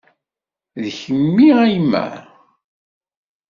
[0.81, 2.05] D kemmi a yemma?